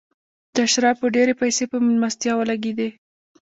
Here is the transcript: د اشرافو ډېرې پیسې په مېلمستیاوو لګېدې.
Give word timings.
د 0.53 0.55
اشرافو 0.67 1.05
ډېرې 1.15 1.33
پیسې 1.41 1.63
په 1.71 1.77
مېلمستیاوو 1.85 2.47
لګېدې. 2.51 2.89